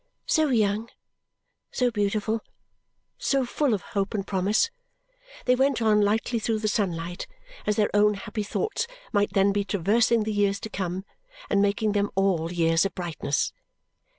So 0.25 0.47
young, 0.49 0.89
so 1.71 1.91
beautiful, 1.91 2.41
so 3.19 3.45
full 3.45 3.75
of 3.75 3.83
hope 3.93 4.15
and 4.15 4.25
promise, 4.25 4.71
they 5.45 5.53
went 5.53 5.79
on 5.79 6.01
lightly 6.01 6.39
through 6.39 6.57
the 6.57 6.67
sunlight 6.67 7.27
as 7.67 7.75
their 7.75 7.91
own 7.93 8.15
happy 8.15 8.41
thoughts 8.41 8.87
might 9.13 9.33
then 9.33 9.51
be 9.53 9.63
traversing 9.63 10.23
the 10.23 10.33
years 10.33 10.59
to 10.61 10.69
come 10.71 11.05
and 11.51 11.61
making 11.61 11.91
them 11.91 12.09
all 12.15 12.51
years 12.51 12.83
of 12.83 12.95
brightness. 12.95 13.53